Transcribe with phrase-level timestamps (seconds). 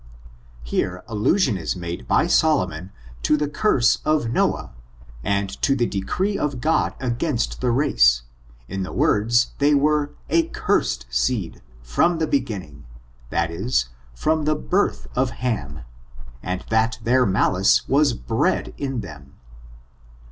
[0.63, 4.71] Here, allusion is made by Solomon to the curse of Noah,
[5.23, 8.23] and to the decree of God against the race,
[8.67, 11.61] in the words they were a ^^ cursed seed"
[11.93, 12.85] from the be ginning,
[13.29, 15.81] that is from the birth of Ham,
[16.41, 19.33] and that their malice was bred in them.